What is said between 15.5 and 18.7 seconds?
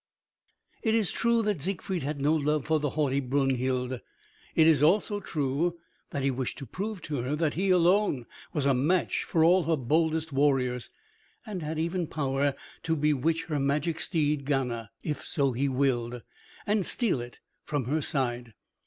he willed, and steal it from her side.